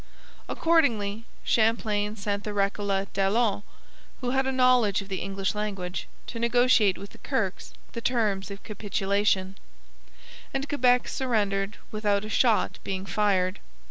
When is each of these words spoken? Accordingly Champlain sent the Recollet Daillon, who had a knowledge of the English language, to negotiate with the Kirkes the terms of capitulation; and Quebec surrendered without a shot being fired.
Accordingly 0.49 1.25
Champlain 1.43 2.15
sent 2.15 2.43
the 2.43 2.55
Recollet 2.55 3.13
Daillon, 3.13 3.61
who 4.21 4.31
had 4.31 4.47
a 4.47 4.51
knowledge 4.51 5.03
of 5.03 5.09
the 5.09 5.21
English 5.21 5.53
language, 5.53 6.07
to 6.25 6.39
negotiate 6.39 6.97
with 6.97 7.11
the 7.11 7.19
Kirkes 7.19 7.71
the 7.91 8.01
terms 8.01 8.49
of 8.49 8.63
capitulation; 8.63 9.59
and 10.55 10.67
Quebec 10.67 11.07
surrendered 11.07 11.77
without 11.91 12.25
a 12.25 12.29
shot 12.29 12.79
being 12.83 13.05
fired. 13.05 13.59